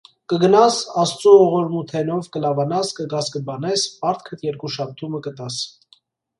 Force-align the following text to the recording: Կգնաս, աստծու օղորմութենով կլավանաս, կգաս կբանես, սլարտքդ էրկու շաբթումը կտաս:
Կգնաս, 0.31 0.77
աստծու 1.01 1.33
օղորմութենով 1.41 2.31
կլավանաս, 2.37 2.95
կգաս 3.01 3.31
կբանես, 3.37 3.87
սլարտքդ 3.93 4.51
էրկու 4.51 4.75
շաբթումը 4.81 5.25
կտաս: 5.31 5.63